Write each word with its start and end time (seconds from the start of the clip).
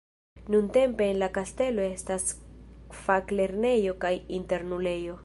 Nuntempe 0.47 1.03
en 1.11 1.19
la 1.25 1.29
kastelo 1.35 1.85
estas 1.89 2.25
faklernejo 3.05 3.97
kaj 4.07 4.15
internulejo. 4.41 5.19